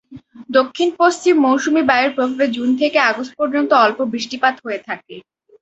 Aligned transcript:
দক্ষিণপশ্চিম 0.49 1.35
মৌসুমী 1.45 1.81
বায়ুর 1.89 2.15
প্রভাবে 2.15 2.45
জুন 2.55 2.69
থেকে 2.81 2.97
আগস্ট 3.09 3.33
পর্যন্ত 3.39 3.71
অল্প 3.83 3.99
বৃষ্টিপাত 4.11 4.55
হয়ে 4.65 4.79
থাকে। 4.87 5.15